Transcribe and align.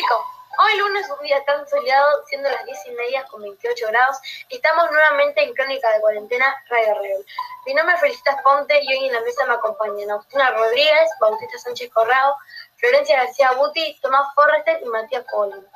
explico. 0.00 0.24
Hoy 0.62 0.78
lunes, 0.78 1.06
un 1.10 1.24
día 1.24 1.42
tan 1.44 1.66
soleado, 1.68 2.24
siendo 2.26 2.48
las 2.50 2.64
10 2.64 2.86
y 2.86 2.90
media 2.92 3.24
con 3.26 3.40
28 3.42 3.86
grados, 3.88 4.18
estamos 4.48 4.90
nuevamente 4.90 5.42
en 5.42 5.54
Crónica 5.54 5.90
de 5.92 6.00
Cuarentena 6.00 6.54
Radio 6.68 6.94
Rebel. 7.00 7.26
Mi 7.66 7.74
nombre 7.74 7.94
es 7.94 8.00
Felicitas 8.00 8.42
Ponte 8.42 8.78
y 8.82 8.92
hoy 8.92 9.06
en 9.06 9.12
la 9.12 9.20
mesa 9.20 9.46
me 9.46 9.54
acompañan 9.54 10.10
Agustina 10.10 10.50
Rodríguez, 10.50 11.08
Bautista 11.20 11.58
Sánchez 11.58 11.90
Corrado, 11.90 12.34
Florencia 12.76 13.24
García 13.24 13.52
Buti, 13.52 13.98
Tomás 14.00 14.34
Forrester 14.34 14.80
y 14.82 14.86
Matías 14.86 15.24
Colin. 15.30 15.66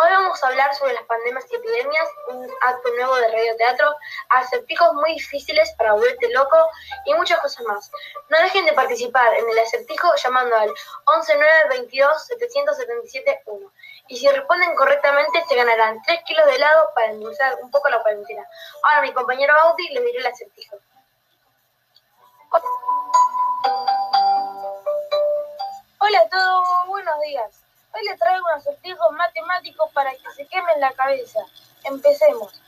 Hoy 0.00 0.10
vamos 0.10 0.44
a 0.44 0.46
hablar 0.46 0.72
sobre 0.76 0.92
las 0.92 1.02
pandemias 1.06 1.44
y 1.50 1.56
epidemias, 1.56 2.08
un 2.28 2.48
acto 2.60 2.88
nuevo 2.94 3.16
de 3.16 3.32
radioteatro, 3.32 3.96
acertijos 4.28 4.94
muy 4.94 5.14
difíciles 5.14 5.72
para 5.76 5.92
volverte 5.94 6.30
loco 6.30 6.56
y 7.04 7.14
muchas 7.14 7.40
cosas 7.40 7.66
más. 7.66 7.90
No 8.28 8.38
dejen 8.38 8.64
de 8.64 8.74
participar 8.74 9.34
en 9.34 9.50
el 9.50 9.58
acertijo 9.58 10.08
llamando 10.22 10.54
al 10.54 10.72
11922 11.04 12.26
777 12.26 13.42
1. 13.46 13.72
Y 14.06 14.18
si 14.18 14.28
responden 14.28 14.76
correctamente, 14.76 15.42
se 15.48 15.56
ganarán 15.56 16.00
3 16.02 16.22
kilos 16.22 16.46
de 16.46 16.54
helado 16.54 16.90
para 16.94 17.08
endulzar 17.08 17.58
un 17.60 17.72
poco 17.72 17.88
la 17.88 18.00
cuarentena. 18.00 18.48
Ahora 18.84 19.02
mi 19.02 19.12
compañero 19.12 19.52
Bauti 19.52 19.88
le 19.88 20.00
diré 20.00 20.20
el 20.20 20.26
acertijo. 20.26 20.76
Hola 25.98 26.20
a 26.20 26.28
todos, 26.28 26.86
buenos 26.86 27.20
días. 27.22 27.67
Hoy 27.98 28.06
les 28.06 28.18
traigo 28.18 28.46
unos 28.46 28.60
acertijos 28.60 29.12
matemáticos 29.12 29.90
para 29.92 30.12
que 30.12 30.30
se 30.36 30.46
quemen 30.46 30.80
la 30.80 30.92
cabeza. 30.92 31.40
Empecemos. 31.82 32.60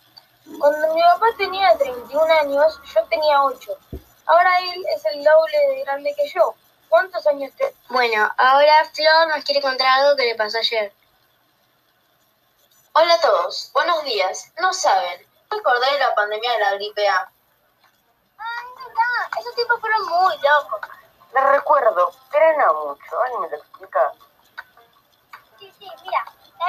Cuando 0.58 0.92
mi 0.92 1.02
papá 1.02 1.26
tenía 1.38 1.78
31 1.78 2.32
años, 2.32 2.80
yo 2.92 3.04
tenía 3.04 3.40
8. 3.44 3.78
Ahora 4.26 4.58
él 4.58 4.84
es 4.92 5.04
el 5.04 5.22
doble 5.22 5.58
de 5.68 5.84
grande 5.84 6.14
que 6.16 6.28
yo. 6.30 6.54
¿Cuántos 6.88 7.24
años 7.28 7.52
te... 7.54 7.72
Bueno, 7.90 8.28
ahora 8.38 8.90
Flor 8.92 9.28
nos 9.28 9.44
quiere 9.44 9.62
contar 9.62 9.86
algo 9.86 10.16
que 10.16 10.24
le 10.24 10.34
pasó 10.34 10.58
ayer. 10.58 10.92
Hola 12.94 13.14
a 13.14 13.20
todos, 13.20 13.70
buenos 13.72 14.02
días. 14.02 14.50
No 14.58 14.72
saben, 14.72 15.24
me 15.48 15.58
acordé 15.58 15.92
de 15.92 15.98
la 16.00 16.14
pandemia 16.16 16.52
de 16.54 16.58
la 16.58 16.74
gripe 16.74 17.08
A. 17.08 17.30
Ay, 18.36 18.66
verdad, 18.74 19.38
esos 19.38 19.54
tiempos 19.54 19.78
fueron 19.78 20.08
muy 20.08 20.34
locos. 20.38 20.80
Les 21.32 21.44
recuerdo, 21.44 22.12
creen 22.30 22.56
mucho, 22.56 23.22
¿alguien 23.22 23.42
me 23.42 23.48
lo 23.50 23.56
explica? 23.58 24.12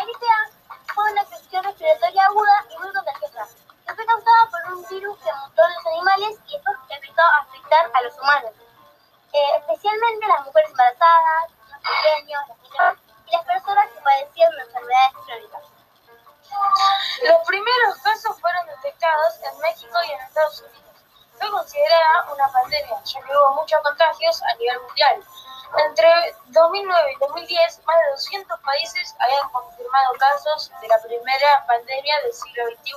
Sí, 0.02 0.08
sí, 0.08 0.16
mira, 0.16 0.36
la 0.36 0.46
gripe 0.46 0.82
A 0.82 0.94
fue 0.94 1.12
una 1.12 1.22
infección 1.22 1.64
respiratoria 1.64 2.26
aguda 2.26 2.66
y 2.70 2.78
muy 2.78 2.94
contagiosa, 2.94 3.48
que 3.86 3.94
fue 3.94 4.06
causada 4.06 4.50
por 4.52 4.74
un 4.74 4.86
virus 4.88 5.18
que 5.20 5.34
mutó 5.34 5.62
en 5.66 5.74
los 5.76 5.86
animales 5.86 6.40
y 6.48 6.56
esto 6.56 6.72
empezó 6.90 7.22
a 7.22 7.42
afectar 7.42 7.92
a 7.94 8.02
los 8.02 8.18
humanos, 8.18 8.52
eh, 9.34 9.50
especialmente 9.58 10.28
las 10.28 10.46
mujeres 10.46 10.70
embarazadas, 10.72 11.52
los 11.70 11.82
pequeños, 11.82 12.42
los 12.48 12.58
niños 12.58 12.98
y 13.28 13.32
las 13.32 13.46
personas 13.46 13.88
que 13.92 14.02
padecían 14.02 14.52
de 14.52 14.62
enfermedades 14.62 15.14
crónicas. 15.26 15.64
Los 17.24 17.48
primeros 17.48 17.98
casos 18.04 18.42
fueron 18.42 18.68
detectados 18.68 19.40
en 19.44 19.60
México 19.60 19.98
y 20.08 20.12
en 20.12 20.22
Estados 20.22 20.62
Unidos. 20.62 20.96
Fue 21.40 21.50
considerada 21.50 22.34
una 22.34 22.48
pandemia, 22.52 23.04
ya 23.04 23.22
que 23.22 23.32
hubo 23.38 23.62
muchos 23.62 23.82
contagios 23.82 24.42
a 24.44 24.56
nivel 24.56 24.82
mundial. 24.82 25.24
Entre 25.78 26.36
2009 26.48 27.12
y 27.16 27.20
2010, 27.20 27.86
más 27.86 27.96
de 27.96 28.12
200 28.12 28.60
países 28.60 29.16
habían 29.20 29.50
confirmado 29.50 30.14
casos 30.20 30.72
de 30.82 30.88
la 30.88 31.02
primera 31.02 31.66
pandemia 31.66 32.22
del 32.24 32.34
siglo 32.34 32.64
XXI. 32.76 32.92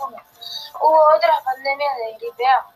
Hubo 0.80 1.14
otras 1.14 1.40
pandemias 1.44 1.96
de 1.96 2.18
gripe 2.18 2.46
A, 2.46 2.66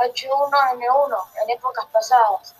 H1N1, 0.00 1.24
en 1.42 1.50
épocas 1.50 1.84
pasadas. 1.92 2.54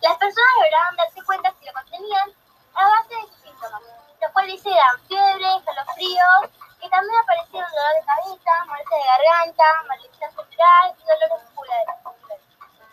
Las 0.00 0.16
personas 0.16 0.50
deberán 0.56 0.96
darse 0.96 1.22
cuenta 1.24 1.52
si 1.58 1.66
lo 1.66 1.72
contenían 1.74 2.32
a 2.74 2.88
base 2.88 3.14
de 3.14 3.22
sus 3.28 3.40
síntomas, 3.42 3.82
los 4.20 4.32
cuales 4.32 4.64
eran 4.64 5.00
fiebre, 5.06 5.64
calofríos, 5.66 6.50
que 6.80 6.88
también 6.88 7.20
aparecieron 7.20 7.70
dolor 7.70 7.94
de 7.94 8.06
cabeza, 8.06 8.64
molestia 8.66 8.96
de 8.96 9.04
garganta, 9.04 9.64
maldición 9.86 10.30
cerebral 10.30 10.94
y 10.96 11.04
dolores 11.04 11.42
musculares. 11.44 11.94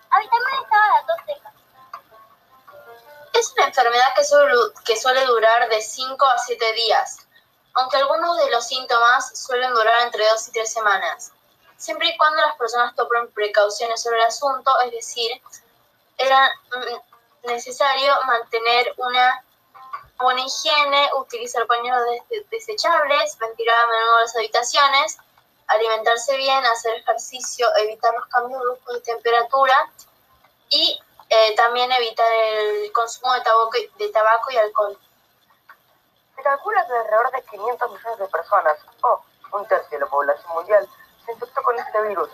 También 0.09 0.63
estaba. 0.63 1.04
Es 3.45 3.53
una 3.53 3.67
enfermedad 3.67 4.07
que 4.15 4.23
suele, 4.23 4.53
que 4.83 4.97
suele 4.99 5.23
durar 5.25 5.69
de 5.69 5.79
5 5.79 6.25
a 6.25 6.37
7 6.39 6.73
días, 6.73 7.17
aunque 7.75 7.97
algunos 7.97 8.37
de 8.39 8.49
los 8.49 8.65
síntomas 8.67 9.37
suelen 9.39 9.71
durar 9.71 10.01
entre 10.01 10.27
2 10.27 10.47
y 10.47 10.51
3 10.51 10.73
semanas, 10.73 11.31
siempre 11.77 12.09
y 12.09 12.17
cuando 12.17 12.41
las 12.41 12.55
personas 12.55 12.95
tomen 12.95 13.31
precauciones 13.33 14.01
sobre 14.01 14.17
el 14.17 14.25
asunto, 14.25 14.71
es 14.85 14.91
decir, 14.93 15.39
era 16.17 16.51
necesario 17.43 18.13
mantener 18.25 18.91
una 18.97 19.43
buena 20.17 20.41
higiene, 20.41 21.11
utilizar 21.19 21.67
pañuelos 21.67 22.03
des- 22.29 22.49
desechables, 22.49 23.37
ventilar 23.37 23.77
a 23.77 23.87
menudo 23.87 24.19
las 24.21 24.35
habitaciones, 24.35 25.17
alimentarse 25.67 26.35
bien, 26.37 26.65
hacer 26.65 26.95
ejercicio, 26.95 27.67
evitar 27.77 28.11
los 28.15 28.25
cambios 28.27 28.59
bruscos 28.61 28.95
de 28.95 29.01
temperatura 29.01 29.91
y 30.69 30.99
eh, 31.29 31.55
también 31.55 31.91
evitar 31.91 32.31
el 32.31 32.91
consumo 32.93 33.33
de 33.33 33.41
tabaco, 33.41 33.71
de 33.97 34.09
tabaco 34.09 34.51
y 34.51 34.57
alcohol. 34.57 34.97
Se 36.35 36.43
calcula 36.43 36.85
que 36.85 36.93
alrededor 36.93 37.31
de 37.31 37.41
500 37.43 37.91
millones 37.91 38.19
de 38.19 38.27
personas, 38.27 38.77
o 39.01 39.21
un 39.53 39.67
tercio 39.67 39.97
de 39.97 40.05
la 40.05 40.11
población 40.11 40.53
mundial, 40.53 40.87
se 41.25 41.31
infectó 41.31 41.63
con 41.63 41.77
este 41.77 42.01
virus. 42.03 42.29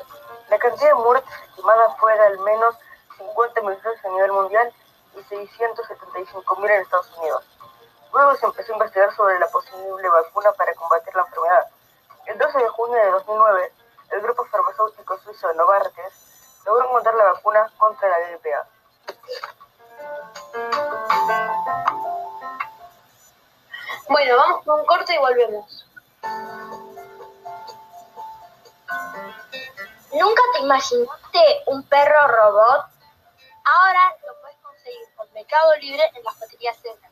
La 0.49 0.59
cantidad 0.59 0.89
de 0.89 0.95
muertes 0.95 1.33
estimada 1.49 1.95
fue 1.99 2.13
de 2.13 2.25
al 2.25 2.39
menos 2.39 2.75
50 3.17 3.61
millones 3.61 4.05
a 4.05 4.09
nivel 4.09 4.31
mundial 4.31 4.73
y 5.15 5.23
675 5.23 6.55
mil 6.57 6.71
en 6.71 6.81
Estados 6.81 7.09
Unidos. 7.17 7.45
Luego 8.13 8.35
se 8.35 8.45
empezó 8.45 8.73
a 8.73 8.75
investigar 8.75 9.15
sobre 9.15 9.39
la 9.39 9.47
posible 9.47 10.09
vacuna 10.09 10.51
para 10.53 10.73
combatir 10.73 11.15
la 11.15 11.21
enfermedad. 11.21 11.67
El 12.25 12.37
12 12.37 12.57
de 12.57 12.67
junio 12.69 12.97
de 12.97 13.11
2009, 13.11 13.73
el 14.11 14.21
grupo 14.21 14.45
farmacéutico 14.45 15.17
suizo 15.19 15.53
Novartis 15.53 16.61
logró 16.65 16.85
encontrar 16.85 17.15
la 17.15 17.31
vacuna 17.31 17.71
contra 17.77 18.09
la 18.09 18.19
gripe. 18.19 18.53
Bueno, 24.07 24.35
vamos 24.35 24.65
con 24.65 24.79
un 24.79 24.85
corte 24.85 25.13
y 25.13 25.17
volvemos. 25.17 25.85
¿Nunca 30.13 30.41
te 30.53 30.59
imaginaste 30.59 31.63
un 31.67 31.83
perro 31.83 32.27
robot? 32.27 32.85
Ahora 33.63 34.17
lo 34.27 34.41
puedes 34.41 34.57
conseguir 34.57 35.07
por 35.15 35.31
Mercado 35.31 35.75
Libre 35.77 36.03
en 36.13 36.23
las 36.23 36.39
baterías 36.39 36.77
cerca. 36.81 37.09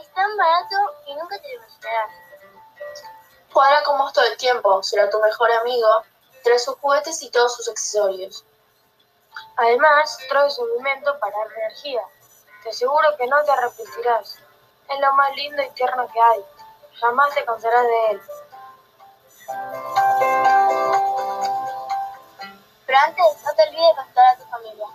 Es 0.00 0.14
tan 0.14 0.36
barato 0.36 0.76
que 1.04 1.14
nunca 1.14 1.40
te 1.40 1.48
lo 1.48 1.54
imaginarás. 1.54 2.10
Jugará 3.52 3.82
con 3.82 3.98
vos 3.98 4.12
todo 4.12 4.24
el 4.24 4.36
tiempo, 4.36 4.82
será 4.82 5.10
tu 5.10 5.20
mejor 5.20 5.50
amigo, 5.52 6.04
trae 6.44 6.58
sus 6.58 6.76
juguetes 6.76 7.22
y 7.22 7.30
todos 7.30 7.56
sus 7.56 7.68
accesorios. 7.68 8.44
Además, 9.56 10.18
trae 10.28 10.50
su 10.50 10.64
alimento 10.64 11.18
para 11.18 11.36
dar 11.36 11.46
energía. 11.58 12.02
Te 12.62 12.70
aseguro 12.70 13.16
que 13.16 13.26
no 13.26 13.42
te 13.44 13.50
arrepentirás. 13.50 14.38
Es 14.88 15.00
lo 15.00 15.12
más 15.14 15.34
lindo 15.36 15.62
y 15.62 15.70
tierno 15.70 16.06
que 16.12 16.20
hay. 16.20 16.44
Jamás 17.00 17.34
te 17.34 17.44
cansarás 17.44 17.86
de 17.86 18.06
él. 18.10 18.22
Pero 22.86 22.98
antes, 23.06 23.26
no 23.44 23.54
te 23.54 23.62
olvides 23.68 23.88
de 23.88 23.94
contar 23.96 24.24
a 24.26 24.38
tu 24.38 24.44
familia. 24.46 24.86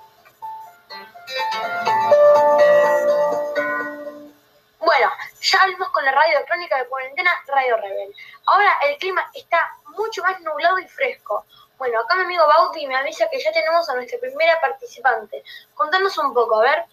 Bueno, 4.79 5.11
ya 5.41 5.59
volvimos 5.61 5.89
con 5.89 6.05
la 6.05 6.11
radio 6.11 6.45
crónica 6.45 6.77
de 6.77 6.87
cuarentena 6.87 7.31
Radio 7.47 7.77
Rebel. 7.77 8.15
Ahora 8.45 8.71
el 8.87 8.97
clima 8.97 9.29
está 9.33 9.59
mucho 9.87 10.23
más 10.23 10.39
nublado 10.41 10.79
y 10.79 10.87
fresco. 10.87 11.45
Bueno, 11.77 11.99
acá 11.99 12.15
mi 12.15 12.23
amigo 12.23 12.47
Bauti 12.47 12.87
me 12.87 12.95
avisa 12.95 13.29
que 13.29 13.39
ya 13.39 13.51
tenemos 13.51 13.87
a 13.87 13.93
nuestra 13.93 14.19
primera 14.19 14.59
participante. 14.59 15.43
Contanos 15.75 16.17
un 16.17 16.33
poco, 16.33 16.59
a 16.59 16.63
ver. 16.63 16.85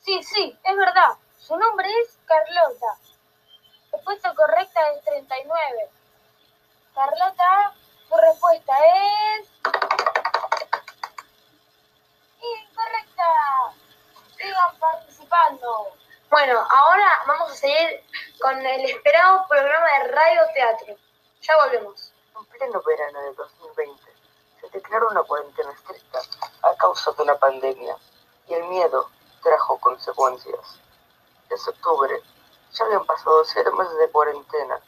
Sí, 0.00 0.22
sí, 0.22 0.58
es 0.64 0.76
verdad. 0.76 1.10
Su 1.38 1.56
nombre 1.58 1.86
es 2.00 2.18
Carlota. 2.24 2.96
Respuesta 3.92 4.34
correcta 4.34 4.80
es 4.92 5.04
39. 5.04 5.90
Carlota, 6.94 7.74
tu 8.08 8.16
respuesta 8.16 8.72
es... 8.78 9.48
Incorrecta. 12.40 13.24
Sigan 14.36 14.78
participando. 14.80 15.92
Bueno, 16.30 16.66
ahora 16.70 17.22
vamos 17.26 17.52
a 17.52 17.54
seguir 17.54 18.02
con 18.40 18.64
el 18.64 18.84
esperado 18.86 19.46
programa 19.46 19.86
de 19.98 20.08
radio 20.08 20.40
teatro. 20.54 20.96
Ya 21.42 21.56
volvemos. 21.56 22.11
En 22.42 22.48
pleno 22.48 22.82
verano 22.82 23.20
de 23.20 23.34
2020 23.34 24.02
se 24.60 24.68
declaró 24.70 25.08
una 25.10 25.22
cuarentena 25.22 25.70
estricta 25.70 26.20
a 26.62 26.74
causa 26.74 27.12
de 27.12 27.22
una 27.22 27.38
pandemia 27.38 27.96
y 28.48 28.54
el 28.54 28.64
miedo 28.64 29.08
trajo 29.44 29.78
consecuencias. 29.78 30.80
Desde 31.48 31.70
octubre 31.70 32.20
ya 32.72 32.84
habían 32.84 33.06
pasado 33.06 33.44
siete 33.44 33.70
meses 33.70 33.96
de 33.96 34.10
cuarentena. 34.10 34.80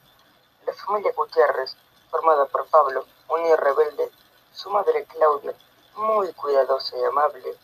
La 0.66 0.72
familia 0.72 1.12
Gutiérrez, 1.14 1.76
formada 2.10 2.44
por 2.46 2.66
Pablo, 2.66 3.06
un 3.28 3.42
niño 3.44 3.56
rebelde, 3.56 4.10
su 4.52 4.68
madre 4.70 5.04
Claudia, 5.04 5.54
muy 5.94 6.32
cuidadosa 6.32 6.98
y 6.98 7.04
amable, 7.04 7.56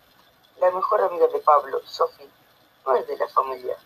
la 0.58 0.70
mejor 0.70 1.00
amiga 1.00 1.26
de 1.26 1.40
Pablo, 1.40 1.81
Sophie, 1.84 2.31
no 2.86 2.94
es 2.94 3.08
de 3.08 3.16
la 3.16 3.26
familia, 3.26 3.76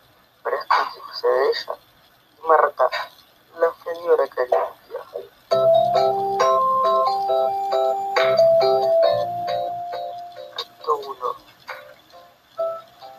prestigiosa 0.43 1.29
de 1.29 1.49
ella. 1.49 1.79
Marta, 2.47 2.91
la 3.59 3.73
señora 3.85 4.29
que 4.29 4.47
1. 5.95 6.35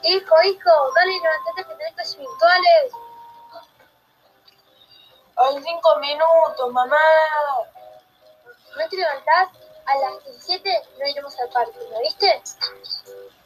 Hijo, 0.04 0.36
hijo, 0.44 0.72
dale, 0.95 1.19
levantate 1.22 1.56
que 1.56 1.75
tenés 1.75 1.94
clases 1.94 2.18
virtuales. 2.18 2.92
En 5.38 5.63
cinco 5.63 5.95
minutos, 6.00 6.72
mamá. 6.72 6.98
¿No 8.77 8.89
te 8.89 8.98
levantás? 8.98 9.50
A 9.86 9.98
las 9.98 10.24
17 10.25 10.81
no 11.00 11.07
iremos 11.07 11.39
al 11.39 11.50
parque, 11.50 11.80
¿no 11.92 12.00
viste? 12.01 12.42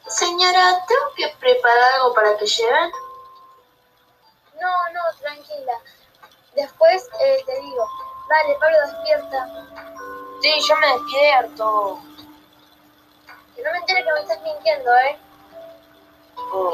Señora, 0.08 0.84
¿tengo 0.88 1.14
que 1.14 1.28
preparar 1.38 1.94
algo 1.94 2.14
para 2.14 2.36
que 2.36 2.46
lleven? 2.46 2.90
No, 4.60 4.90
no, 4.92 5.02
tranquila. 5.20 5.80
Después 6.54 7.08
eh, 7.20 7.44
te 7.46 7.60
digo. 7.60 7.86
Dale, 8.30 8.56
Pablo, 8.60 8.76
despierta. 8.86 9.48
Sí, 10.40 10.60
yo 10.68 10.76
me 10.76 10.86
despierto. 10.86 12.00
Que 13.56 13.62
no 13.64 13.72
me 13.72 13.78
entere 13.78 14.04
que 14.04 14.12
me 14.12 14.20
estás 14.20 14.40
mintiendo, 14.42 14.96
¿eh? 14.98 15.18
Un 16.52 16.72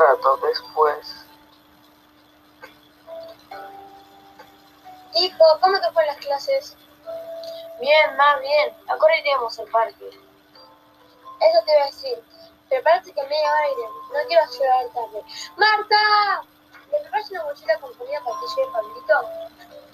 rato 0.00 0.36
después. 0.38 1.24
Hijo, 5.14 5.44
¿cómo 5.60 5.80
te 5.80 5.92
fue 5.92 6.02
en 6.02 6.08
las 6.08 6.16
clases? 6.16 6.76
Bien, 7.80 8.16
más 8.16 8.40
bien. 8.40 8.76
Ahora 8.88 9.16
iremos 9.16 9.56
al 9.60 9.68
parque. 9.68 10.08
Eso 10.08 11.64
te 11.64 11.72
iba 11.72 11.82
a 11.82 11.86
decir. 11.86 12.24
Prepárate 12.68 13.12
que 13.12 13.20
en 13.20 13.28
media 13.28 13.52
hora 13.52 13.70
iremos. 13.70 14.08
No 14.08 14.18
quiero 14.26 14.44
llegar 14.50 14.88
tarde. 14.92 15.24
¡Marta! 15.56 16.42
¿Le 16.90 16.98
preparas 16.98 17.30
una 17.30 17.44
mochila 17.44 17.78
con 17.78 17.94
comida 17.94 18.20
para 18.24 18.40
que 18.40 18.46
lleve 18.56 18.72
Pablito? 18.72 19.47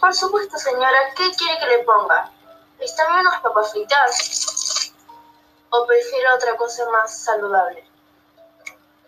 Por 0.04 0.14
supuesto, 0.14 0.58
señora. 0.58 0.98
¿Qué 1.16 1.30
quiere 1.34 1.58
que 1.58 1.66
le 1.66 1.78
ponga? 1.78 2.30
¿Están 2.78 3.20
unas 3.20 3.40
papas 3.40 3.72
fritas? 3.72 4.92
¿O 5.70 5.86
prefiero 5.86 6.34
otra 6.34 6.54
cosa 6.58 6.84
más 6.90 7.24
saludable? 7.24 7.88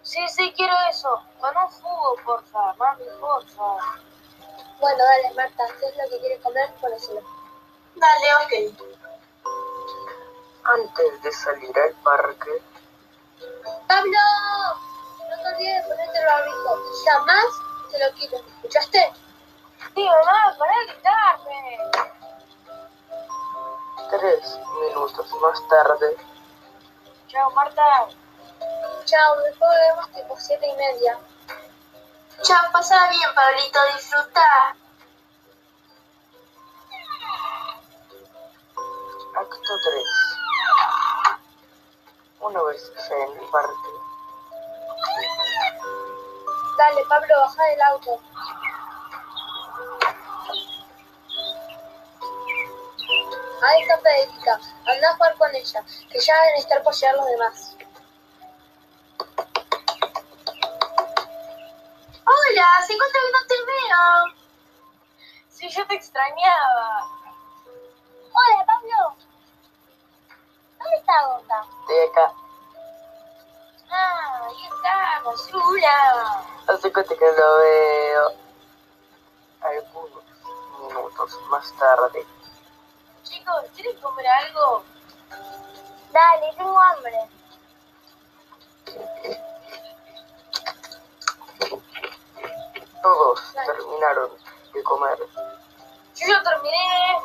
Sí, 0.00 0.26
sí, 0.34 0.54
quiero 0.56 0.72
eso. 0.88 1.22
Con 1.38 1.54
un 1.54 1.69
jugo, 1.69 2.16
porfa. 2.25 2.72
Mami, 2.78 3.04
porfa. 3.20 3.62
Bueno, 4.81 5.04
dale, 5.04 5.34
Marta. 5.34 5.64
Si 5.78 5.84
es 5.84 5.96
lo 5.98 6.08
que 6.08 6.19
quieres 6.19 6.43
comer, 6.43 6.75
ponéselo. 6.81 7.20
Dale, 7.96 8.34
ok. 8.40 8.78
Antes 10.64 11.22
de 11.22 11.32
salir 11.32 11.78
al 11.78 11.93
parque, 11.96 12.62
¡Pablo! 13.87 14.19
No 15.28 15.43
te 15.43 15.48
olvides 15.56 15.82
de 15.82 15.94
ponerte 15.94 16.19
el 16.19 16.25
barbijo. 16.25 16.82
Jamás 17.04 17.44
te 17.93 17.98
lo 17.98 18.14
quites. 18.14 18.40
¿Escuchaste? 18.40 19.25
Sí, 19.96 20.04
mamá, 20.04 20.54
para 20.58 20.72
de 20.72 20.87
gritarme. 20.93 21.78
tres 24.10 24.60
minutos 24.78 25.26
más 25.40 25.69
tarde, 25.69 26.16
Chao, 27.28 27.50
Marta. 27.52 27.82
Chao, 29.06 29.37
después 29.38 29.70
vemos 29.88 30.12
tipo 30.12 30.37
siete 30.38 30.66
y 30.69 30.76
media. 30.76 31.19
Chao, 32.43 32.70
pasa 32.72 33.08
bien, 33.08 33.34
Pablito. 33.34 33.78
Disfruta. 33.94 34.76
acto 39.34 39.72
3. 39.84 40.04
Una 42.40 42.62
vez 42.64 42.93
ya 43.08 43.16
en 43.16 43.32
el 43.40 43.48
parque, 43.48 43.88
Dale, 46.76 47.04
Pablo, 47.08 47.34
baja 47.40 47.64
del 47.64 47.82
auto. 47.82 48.20
Ahí 53.62 53.82
está 53.82 53.99
Federica. 53.99 54.61
Anda 54.87 55.11
a 55.11 55.14
jugar 55.14 55.35
con 55.37 55.55
ella, 55.55 55.85
que 56.11 56.20
ya 56.20 56.35
deben 56.43 56.56
estar 56.56 56.82
por 56.82 56.94
llegar 56.94 57.17
los 57.17 57.26
demás. 57.26 57.76
Hola, 62.29 62.67
¿hace 62.79 62.97
cuánto 62.99 63.19
que 63.19 63.32
no 63.32 63.47
te 63.49 63.55
veo? 63.64 64.47
Sí, 65.49 65.69
yo 65.70 65.87
te 65.87 65.94
extrañaba. 65.94 67.08
Hola, 68.32 68.67
Pablo. 68.67 69.17
¿Dónde 70.79 70.97
está 70.97 71.26
Gonza? 71.26 71.61
estoy 71.81 71.99
acá. 72.11 72.32
Ah, 73.91 74.41
ahí 74.49 74.67
está, 74.67 75.20
basura. 75.25 76.44
Hace 76.69 76.93
cuánto 76.93 77.17
que 77.17 77.25
no 77.25 77.32
lo 77.32 77.58
veo. 77.58 78.32
Algunos 79.61 80.25
minutos 80.82 81.41
más 81.49 81.73
tarde, 81.79 82.26
Chicos, 83.46 83.70
¿quieren 83.76 83.96
comer 84.00 84.26
algo? 84.26 84.82
Dale, 86.10 86.52
tengo 86.56 86.81
hambre. 86.81 87.16
todos 93.02 93.40
terminaron 93.54 94.31
de 94.75 94.82
comer. 94.82 95.19
Yo 96.16 96.26
ya 96.26 96.43
terminé. 96.43 97.20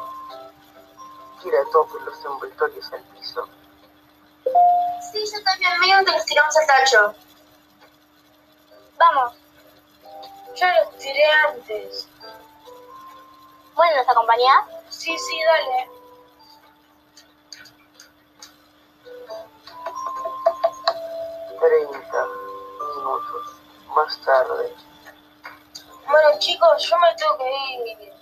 Tira 1.41 1.57
todos 1.71 2.01
los 2.03 2.25
envoltorios 2.25 2.93
al 2.93 3.01
piso. 3.05 3.49
Sí, 5.11 5.25
yo 5.33 5.43
también. 5.43 5.79
Medio 5.79 6.05
que 6.05 6.11
los 6.11 6.25
tiramos 6.25 6.55
al 6.55 6.67
tacho. 6.67 7.15
Vamos. 8.99 9.33
Yo 10.55 10.67
los 10.67 10.97
tiré 10.99 11.31
antes. 11.47 12.07
Bueno, 13.73 13.97
¿nos 13.97 14.09
acompañás? 14.09 14.67
Sí, 14.89 15.17
sí, 15.17 15.39
dale. 15.43 16.00
Más 23.95 24.17
tarde, 24.21 24.75
Bueno, 26.07 26.39
chicos, 26.39 26.89
yo 26.89 26.97
me 26.99 27.15
tengo 27.15 27.37
que 27.37 28.03
ir. 28.03 28.13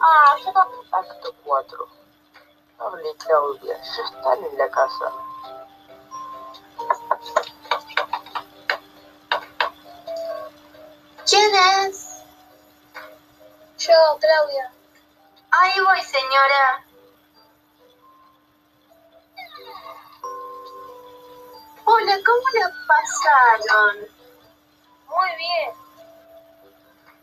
Ah, 0.00 0.36
yo 0.44 0.52
también. 0.52 0.80
acto 0.92 1.34
4. 1.44 1.88
Pablo 2.78 3.02
y 3.10 3.14
Claudia 3.16 3.76
ya 3.82 4.02
están 4.04 4.44
en 4.44 4.58
la 4.58 4.68
casa. 4.70 5.12
¿Quién 11.28 11.54
es? 11.86 12.22
Yo, 13.78 13.94
Claudia. 14.20 14.72
Ahí 15.50 15.80
voy, 15.80 16.00
señora. 16.02 16.84
Hola, 21.96 22.18
¿cómo 22.26 22.42
la 22.54 22.72
pasaron? 22.88 23.98
Muy 25.06 25.36
bien. 25.38 25.70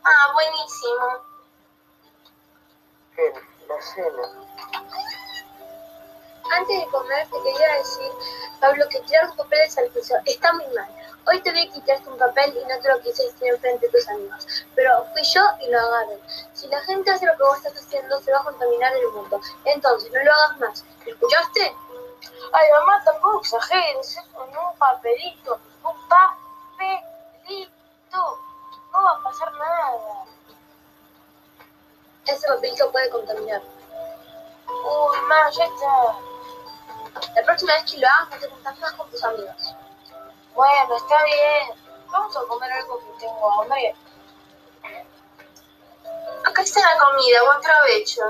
Ah, 0.02 0.32
buenísimo. 0.34 1.08
En 3.18 3.68
la 3.68 3.82
cena, 3.82 4.30
Antes 6.52 6.80
de 6.80 6.88
comer, 6.88 7.28
te 7.28 7.44
quería 7.44 7.74
decir, 7.80 8.12
Pablo, 8.62 8.88
que 8.88 9.02
tirar 9.02 9.26
los 9.26 9.36
papeles 9.36 9.78
al 9.78 9.90
piso 9.90 10.16
está 10.26 10.54
muy 10.54 10.68
mal. 10.68 10.88
Hoy 11.28 11.42
te 11.42 11.52
vi 11.52 11.70
quitarte 11.72 12.10
un 12.10 12.18
papel 12.18 12.56
y 12.56 12.66
no 12.66 12.80
te 12.80 12.88
lo 12.88 13.02
quise 13.02 13.24
decir 13.24 13.50
enfrente 13.50 13.88
de 13.88 13.92
tus 13.92 14.08
amigos. 14.08 14.48
Pero 14.74 15.06
fui 15.12 15.24
yo 15.24 15.42
y 15.60 15.70
lo 15.70 15.80
agarré. 15.80 16.18
Si 16.54 16.70
la 16.70 16.80
gente 16.84 17.12
hace 17.12 17.26
lo 17.26 17.36
que 17.36 17.44
vos 17.44 17.58
estás 17.58 17.76
haciendo, 17.76 18.22
se 18.22 18.32
va 18.32 18.40
a 18.40 18.44
contaminar 18.46 18.96
el 18.96 19.08
mundo. 19.10 19.42
Entonces, 19.66 20.10
no 20.14 20.24
lo 20.24 20.32
hagas 20.32 20.60
más. 20.62 20.86
¿Me 21.06 21.12
escuchaste? 21.12 21.76
Ay, 22.54 22.72
mamá, 22.72 23.04
tampoco 23.04 23.42
exageres. 23.42 24.18
Es 24.18 24.26
con 24.34 24.48
un 24.50 24.78
papelito. 24.78 25.60
Un 25.84 26.08
papelito. 26.08 27.60
No 28.92 29.04
va 29.04 29.12
a 29.12 29.24
pasar 29.24 29.52
nada. 29.54 30.26
Ese 32.26 32.48
papelito 32.48 32.92
puede 32.92 33.10
contaminar. 33.10 33.62
Uy, 34.68 35.18
mamá, 35.22 35.50
ya 35.52 35.66
está. 35.66 36.16
La 37.36 37.44
próxima 37.44 37.74
vez 37.74 37.92
que 37.92 37.98
lo 37.98 38.08
hagas, 38.08 38.42
no 38.42 38.72
te 38.72 38.80
más 38.80 38.94
con 38.94 39.10
tus 39.10 39.24
amigos. 39.24 39.76
Bueno, 40.54 40.96
está 40.96 41.24
bien. 41.24 41.72
Vamos 42.12 42.36
a 42.36 42.42
comer 42.46 42.72
algo 42.72 43.00
que 43.00 43.20
tengo 43.20 43.62
hambre. 43.62 43.96
Acá 46.46 46.62
está 46.62 46.82
la 46.82 46.98
comida, 47.00 47.44
buen 47.44 47.62
provecho. 47.62 48.22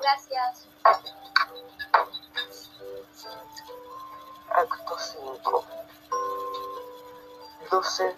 Gracias. 0.00 0.66
Acto 4.54 4.98
5. 4.98 5.64
12 7.70 8.16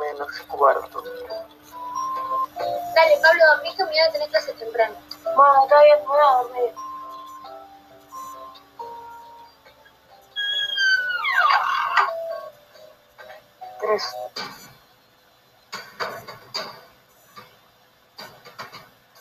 menos 0.00 0.40
cuarto. 0.48 1.02
Dale, 2.94 3.16
Pablo, 3.22 3.46
dormí 3.54 3.74
que 3.74 3.84
mañana 3.84 4.12
tenés 4.12 4.28
clase 4.28 4.52
temprano. 4.54 4.94
Bueno, 5.34 5.62
está 5.64 5.82
bien, 5.82 5.98
me 6.00 6.06
voy 6.06 6.18
a 6.18 6.42
dormir. 6.42 6.74
Tres. 13.80 14.16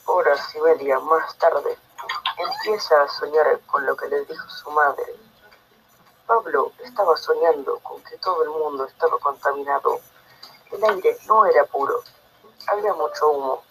Horas 0.05 0.55
y 0.55 0.61
media 0.61 0.99
más 0.99 1.35
tarde, 1.37 1.77
empieza 2.37 3.01
a 3.01 3.07
soñar 3.07 3.59
con 3.67 3.85
lo 3.85 3.95
que 3.95 4.07
le 4.07 4.25
dijo 4.25 4.49
su 4.49 4.69
madre. 4.71 5.28
Pablo 6.29 6.71
estaba 6.83 7.17
soñando 7.17 7.79
con 7.79 8.03
que 8.03 8.15
todo 8.19 8.43
el 8.43 8.49
mundo 8.49 8.85
estaba 8.85 9.17
contaminado. 9.17 9.99
El 10.71 10.83
aire 10.83 11.17
no 11.25 11.43
era 11.47 11.65
puro, 11.65 12.03
había 12.67 12.93
mucho 12.93 13.31
humo, 13.31 13.63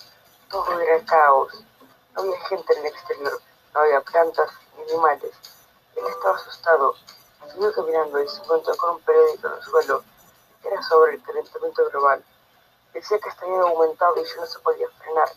todo 0.51 0.81
era 0.81 1.01
caos, 1.05 1.53
no 2.17 2.23
había 2.23 2.41
gente 2.47 2.73
en 2.73 2.81
el 2.81 2.87
exterior, 2.87 3.41
no 3.73 3.81
había 3.81 4.01
plantas 4.01 4.51
ni 4.77 4.91
animales. 4.91 5.31
Él 5.95 6.05
estaba 6.09 6.35
asustado, 6.35 6.97
siguió 7.49 7.73
caminando 7.75 8.21
y 8.25 8.29
se 8.29 8.43
encontró 8.43 8.77
con 8.77 8.91
un 8.97 9.03
periódico 9.03 9.47
en 9.47 9.53
el 9.55 9.63
suelo. 9.63 10.03
Era 10.65 10.83
sobre 10.83 11.15
el 11.15 11.23
calentamiento 11.23 11.89
global. 11.91 12.25
Decía 12.93 13.21
que 13.21 13.29
estaba 13.29 13.61
aumentado 13.61 14.17
y 14.21 14.25
ya 14.25 14.35
no 14.35 14.47
se 14.47 14.59
podía 14.59 14.89
frenar. 14.99 15.29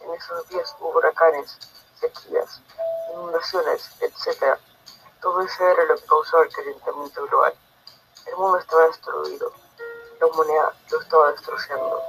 En 0.00 0.12
esos 0.12 0.48
días 0.48 0.74
hubo 0.80 0.88
huracanes, 0.88 1.56
sequías, 2.00 2.60
inundaciones, 3.12 3.92
etc. 4.00 4.58
Eso 5.42 5.66
era 5.68 5.84
lo 5.84 5.96
que 5.96 6.06
causó 6.06 6.42
el 6.42 6.52
calentamiento 6.52 7.26
global. 7.26 7.54
El 8.26 8.36
mundo 8.36 8.58
estaba 8.58 8.86
destruido. 8.86 9.52
La 10.20 10.26
humanidad 10.26 10.72
lo 10.90 11.00
estaba 11.00 11.32
destruyendo. 11.32 12.02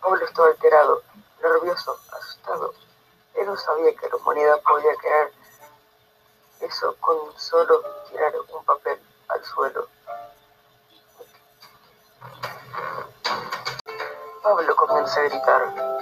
Pablo 0.00 0.24
estaba 0.24 0.48
alterado, 0.48 1.02
nervioso, 1.42 1.98
asustado. 2.12 2.74
Él 3.34 3.46
no 3.46 3.56
sabía 3.56 3.96
que 3.96 4.08
la 4.10 4.16
humanidad 4.16 4.60
podía 4.62 4.94
crear 4.96 5.30
eso 6.60 6.94
con 7.00 7.16
solo 7.38 7.82
tirar 8.10 8.32
un 8.52 8.64
papel 8.64 9.00
al 9.28 9.44
suelo. 9.44 9.88
Pablo 14.42 14.76
comienza 14.76 15.20
a 15.20 15.24
gritar. 15.24 15.93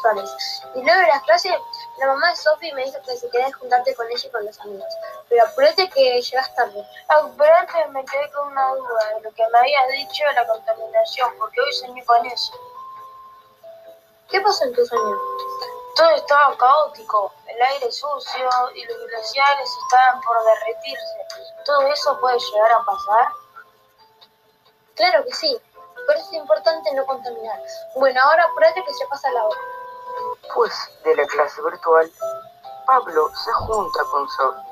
Sexuales. 0.00 0.62
Y 0.74 0.82
luego 0.82 1.00
de 1.00 1.06
las 1.06 1.22
clases, 1.22 1.52
la 1.98 2.06
mamá 2.06 2.30
de 2.30 2.36
Sophie 2.36 2.74
me 2.74 2.84
dijo 2.84 2.98
que 3.02 3.16
si 3.16 3.28
querés 3.30 3.54
juntarte 3.56 3.94
con 3.94 4.06
ella 4.10 4.26
y 4.26 4.30
con 4.30 4.44
los 4.44 4.60
amigos. 4.60 4.94
Pero 5.28 5.44
apúrate 5.44 5.88
que 5.90 6.20
llegas 6.20 6.54
tarde. 6.54 6.86
Ah, 7.08 7.28
pero 7.36 7.54
antes 7.56 7.90
me 7.90 8.04
quedé 8.04 8.30
con 8.32 8.48
una 8.48 8.74
duda 8.74 9.14
de 9.14 9.20
lo 9.22 9.30
que 9.32 9.42
me 9.52 9.58
habías 9.58 9.88
dicho 9.88 10.24
de 10.24 10.32
la 10.34 10.46
contaminación, 10.46 11.34
porque 11.38 11.60
hoy 11.60 11.72
soñé 11.74 12.04
con 12.04 12.24
eso. 12.26 12.52
¿Qué 14.28 14.40
pasó 14.40 14.64
en 14.64 14.74
tu 14.74 14.86
sueño? 14.86 15.18
Todo 15.96 16.10
estaba 16.10 16.56
caótico, 16.56 17.32
el 17.46 17.60
aire 17.60 17.90
sucio 17.90 18.48
y 18.74 18.84
los 18.84 19.06
glaciares 19.06 19.70
estaban 19.84 20.20
por 20.22 20.36
derretirse. 20.44 21.26
¿Todo 21.64 21.82
eso 21.88 22.18
puede 22.20 22.38
llegar 22.38 22.72
a 22.72 22.84
pasar? 22.84 23.28
Claro 24.94 25.24
que 25.24 25.34
sí. 25.34 25.60
Por 26.06 26.16
eso 26.16 26.26
es 26.26 26.32
importante 26.34 26.92
no 26.94 27.04
contaminar. 27.06 27.60
Bueno, 27.96 28.20
ahora 28.22 28.44
apúrate 28.44 28.82
que 28.84 28.94
se 28.94 29.06
pasa 29.06 29.30
la 29.32 29.44
hora. 29.44 29.60
Después 30.42 30.72
de 31.04 31.16
la 31.16 31.26
clase 31.26 31.62
virtual, 31.62 32.10
Pablo 32.86 33.30
se 33.34 33.52
junta 33.52 34.04
con 34.10 34.28
Sophie. 34.28 34.70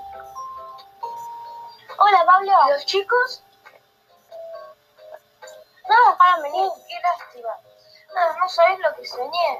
Hola, 1.99 2.25
Pablo. 2.27 2.53
¿Y 2.67 2.71
los 2.73 2.85
chicos? 2.87 3.43
No, 5.89 6.19
para 6.19 6.43
venir. 6.43 6.69
Qué 6.89 6.95
lástima. 7.03 7.51
No, 8.15 8.39
no 8.39 8.49
sabés 8.49 8.79
lo 8.81 8.95
que 8.95 9.07
soñé. 9.07 9.59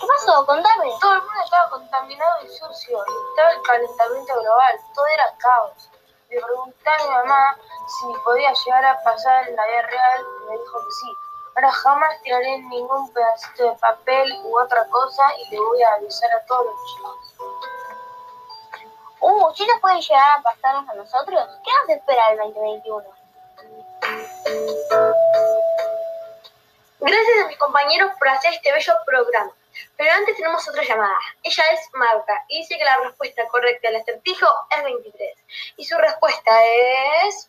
¿Qué 0.00 0.06
pasó? 0.06 0.44
Contame. 0.46 0.92
Todo 1.00 1.14
el 1.14 1.22
mundo 1.22 1.40
estaba 1.44 1.70
contaminado 1.70 2.44
y 2.44 2.48
sucio, 2.48 3.04
y 3.06 3.30
estaba 3.30 3.50
el 3.50 3.62
calentamiento 3.62 4.40
global, 4.40 4.74
todo 4.94 5.06
era 5.06 5.34
caos. 5.38 5.90
Le 6.30 6.40
pregunté 6.40 6.90
a 6.90 7.04
mi 7.04 7.10
mamá 7.10 7.56
si 7.86 8.06
podía 8.24 8.52
llegar 8.52 8.84
a 8.84 9.02
pasar 9.02 9.48
en 9.48 9.56
la 9.56 9.66
vida 9.66 9.82
real 9.82 10.26
y 10.42 10.50
me 10.50 10.58
dijo 10.58 10.78
que 10.78 10.90
sí. 10.90 11.12
Ahora 11.58 11.72
jamás 11.72 12.22
tiraré 12.22 12.58
ningún 12.58 13.12
pedacito 13.12 13.64
de 13.64 13.76
papel 13.80 14.32
u 14.44 14.60
otra 14.60 14.86
cosa 14.90 15.24
y 15.38 15.50
le 15.50 15.58
voy 15.58 15.82
a 15.82 15.94
avisar 15.94 16.30
a 16.30 16.46
todos 16.46 16.66
los 16.66 16.76
chicos. 16.86 17.16
Uh, 19.18 19.52
¿sí 19.56 19.66
nos 19.66 19.80
puede 19.80 20.00
llegar 20.00 20.38
a 20.38 20.42
pasarnos 20.42 20.88
a 20.88 20.94
nosotros? 20.94 21.48
¿Qué 21.64 21.70
nos 21.80 21.98
espera 21.98 22.30
el 22.30 22.38
2021? 22.38 23.04
Gracias 27.00 27.40
a 27.42 27.48
mis 27.48 27.58
compañeros 27.58 28.12
por 28.20 28.28
hacer 28.28 28.54
este 28.54 28.70
bello 28.70 28.92
programa. 29.04 29.50
Pero 29.96 30.12
antes 30.12 30.36
tenemos 30.36 30.68
otra 30.68 30.84
llamada. 30.84 31.18
Ella 31.42 31.64
es 31.72 31.80
Marta 31.94 32.44
y 32.46 32.58
dice 32.58 32.78
que 32.78 32.84
la 32.84 32.98
respuesta 32.98 33.42
correcta 33.48 33.88
al 33.88 33.96
acertijo 33.96 34.46
es 34.76 34.84
23. 34.84 35.36
Y 35.76 35.84
su 35.84 35.98
respuesta 35.98 36.52
es... 37.26 37.48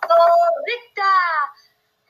¡Correcta! 0.00 1.04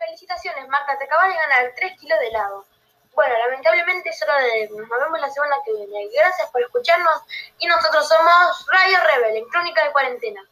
Felicitaciones, 0.00 0.66
Marta. 0.68 0.96
Te 0.96 1.04
acabas 1.04 1.28
de 1.28 1.34
ganar 1.34 1.72
3 1.76 2.00
kilos 2.00 2.18
de 2.18 2.28
helado. 2.28 2.64
Bueno, 3.12 3.34
lamentablemente 3.36 4.08
es 4.08 4.22
hora 4.22 4.38
de 4.38 4.60
irnos. 4.60 4.88
Nos 4.88 4.98
vemos 4.98 5.20
la 5.20 5.30
semana 5.30 5.56
que 5.64 5.74
viene. 5.74 6.08
Gracias 6.14 6.50
por 6.50 6.62
escucharnos. 6.62 7.20
Y 7.58 7.66
nosotros 7.66 8.08
somos 8.08 8.66
Radio 8.68 8.98
Rebel 8.98 9.36
en 9.36 9.48
Crónica 9.50 9.84
de 9.84 9.92
Cuarentena. 9.92 10.42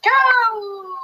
¡Chao! 0.00 0.94